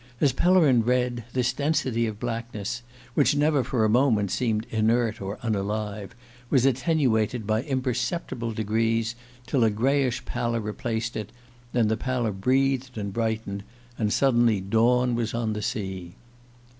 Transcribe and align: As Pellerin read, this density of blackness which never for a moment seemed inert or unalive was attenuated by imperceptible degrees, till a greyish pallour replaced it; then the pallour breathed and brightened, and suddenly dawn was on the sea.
As 0.19 0.33
Pellerin 0.33 0.81
read, 0.81 1.25
this 1.33 1.53
density 1.53 2.07
of 2.07 2.19
blackness 2.19 2.81
which 3.13 3.35
never 3.35 3.63
for 3.63 3.85
a 3.85 3.87
moment 3.87 4.31
seemed 4.31 4.65
inert 4.71 5.21
or 5.21 5.37
unalive 5.43 6.15
was 6.49 6.65
attenuated 6.65 7.45
by 7.45 7.61
imperceptible 7.61 8.51
degrees, 8.51 9.13
till 9.45 9.63
a 9.63 9.69
greyish 9.69 10.25
pallour 10.25 10.59
replaced 10.61 11.15
it; 11.15 11.31
then 11.71 11.87
the 11.87 11.97
pallour 11.97 12.31
breathed 12.31 12.97
and 12.97 13.13
brightened, 13.13 13.63
and 13.95 14.11
suddenly 14.11 14.59
dawn 14.59 15.13
was 15.13 15.35
on 15.35 15.53
the 15.53 15.61
sea. 15.61 16.15